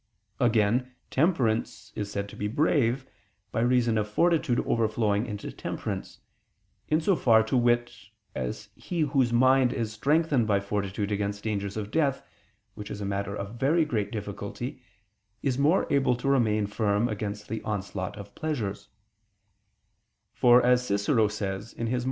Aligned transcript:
Again, 0.39 0.95
temperance 1.11 1.91
is 1.95 2.11
said 2.11 2.27
to 2.29 2.35
be 2.35 2.47
brave, 2.47 3.05
by 3.51 3.59
reason 3.59 3.99
of 3.99 4.09
fortitude 4.09 4.59
overflowing 4.65 5.27
into 5.27 5.51
temperance: 5.51 6.21
in 6.87 6.99
so 6.99 7.15
far, 7.15 7.43
to 7.43 7.55
wit, 7.55 7.93
as 8.33 8.69
he 8.75 9.01
whose 9.01 9.31
mind 9.31 9.71
is 9.71 9.93
strengthened 9.93 10.47
by 10.47 10.59
fortitude 10.59 11.11
against 11.11 11.43
dangers 11.43 11.77
of 11.77 11.91
death, 11.91 12.23
which 12.73 12.89
is 12.89 12.99
a 12.99 13.05
matter 13.05 13.35
of 13.35 13.59
very 13.59 13.85
great 13.85 14.11
difficulty, 14.11 14.81
is 15.43 15.59
more 15.59 15.85
able 15.93 16.15
to 16.15 16.27
remain 16.27 16.65
firm 16.65 17.07
against 17.07 17.47
the 17.47 17.61
onslaught 17.61 18.17
of 18.17 18.33
pleasures; 18.33 18.87
for 20.33 20.65
as 20.65 20.83
Cicero 20.83 21.27
says 21.27 21.73
(De 21.75 21.83
Offic. 21.83 21.99